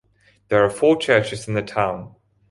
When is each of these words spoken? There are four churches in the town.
There 0.47 0.65
are 0.65 0.69
four 0.71 0.97
churches 0.97 1.47
in 1.47 1.53
the 1.53 1.61
town. 1.61 2.15